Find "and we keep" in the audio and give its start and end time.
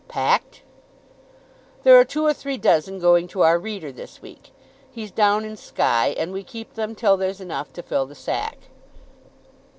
6.17-6.73